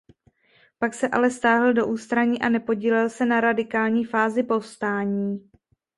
[0.79, 5.51] Pak se ale stáhl do ústraní a nepodílel se na radikální fázi povstání.